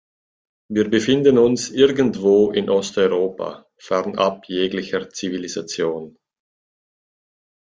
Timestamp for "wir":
0.67-0.89